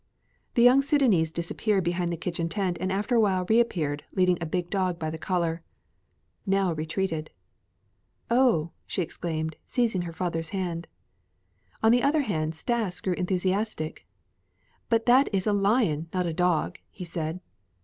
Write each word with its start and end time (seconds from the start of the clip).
The 0.55 0.63
young 0.63 0.81
Sudânese 0.81 1.31
disappeared 1.31 1.83
behind 1.83 2.11
the 2.11 2.17
kitchen 2.17 2.49
tent 2.49 2.75
and 2.81 2.91
after 2.91 3.13
a 3.13 3.19
while 3.21 3.45
reappeared, 3.47 4.03
leading 4.13 4.39
a 4.41 4.47
big 4.47 4.71
dog 4.71 4.97
by 4.97 5.11
the 5.11 5.17
collar. 5.19 5.61
Nell 6.43 6.73
retreated. 6.73 7.29
"Oh," 8.27 8.71
she 8.87 9.03
exclaimed, 9.03 9.57
seizing 9.63 10.01
her 10.01 10.11
father's 10.11 10.49
hand. 10.57 10.87
On 11.83 11.91
the 11.91 12.01
other 12.01 12.21
hand, 12.21 12.55
Stas 12.55 12.99
grew 12.99 13.13
enthusiastic. 13.13 14.07
"But 14.89 15.05
that 15.05 15.29
is 15.31 15.45
a 15.45 15.53
lion, 15.53 16.09
not 16.15 16.25
a 16.25 16.33
dog," 16.33 16.79
he 16.89 17.05
said. 17.05 17.39